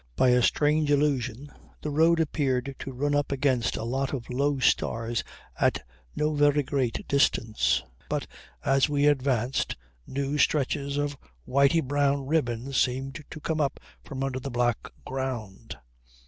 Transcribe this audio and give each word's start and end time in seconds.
By 0.15 0.29
a 0.29 0.41
strange 0.41 0.89
illusion 0.89 1.51
the 1.83 1.91
road 1.91 2.19
appeared 2.19 2.75
to 2.79 2.91
run 2.91 3.13
up 3.13 3.31
against 3.31 3.75
a 3.77 3.83
lot 3.83 4.13
of 4.15 4.31
low 4.31 4.57
stars 4.57 5.23
at 5.59 5.83
no 6.15 6.33
very 6.33 6.63
great 6.63 7.07
distance, 7.07 7.83
but 8.09 8.25
as 8.65 8.89
we 8.89 9.05
advanced 9.05 9.75
new 10.07 10.39
stretches 10.39 10.97
of 10.97 11.15
whitey 11.47 11.87
brown 11.87 12.25
ribbon 12.25 12.73
seemed 12.73 13.23
to 13.29 13.39
come 13.39 13.61
up 13.61 13.79
from 14.03 14.23
under 14.23 14.39
the 14.39 14.49
black 14.49 14.91
ground. 15.05 15.77